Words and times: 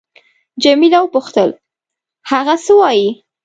جميله 0.63 0.97
وپوښتل: 1.01 1.49
هغه 2.29 2.55
څه 2.63 2.71
وایي؟ 2.79 3.09